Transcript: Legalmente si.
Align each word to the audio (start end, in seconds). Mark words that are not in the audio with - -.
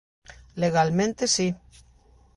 Legalmente 0.55 1.27
si. 1.27 1.53